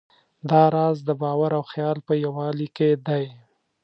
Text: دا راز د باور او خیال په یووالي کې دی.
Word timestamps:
دا 0.49 0.63
راز 0.75 0.97
د 1.07 1.09
باور 1.21 1.51
او 1.59 1.63
خیال 1.71 1.97
په 2.07 2.13
یووالي 2.23 2.67
کې 2.77 2.89
دی. 3.07 3.25